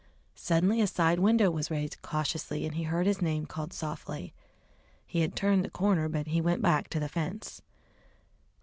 Suddenly 0.33 0.81
a 0.81 0.87
side 0.87 1.19
window 1.19 1.51
was 1.51 1.69
raised 1.69 2.01
cautiously 2.01 2.65
and 2.65 2.73
he 2.73 2.85
heard 2.85 3.05
his 3.05 3.21
name 3.21 3.45
called 3.45 3.71
softly. 3.71 4.33
He 5.05 5.21
had 5.21 5.35
turned 5.35 5.63
the 5.63 5.69
corner, 5.69 6.09
but 6.09 6.25
he 6.25 6.41
went 6.41 6.63
back 6.63 6.89
to 6.89 6.99
the 6.99 7.07
fence. 7.07 7.61